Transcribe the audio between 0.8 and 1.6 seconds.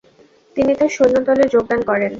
সৈন্যদলে